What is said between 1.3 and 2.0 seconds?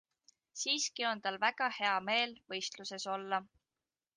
väga hea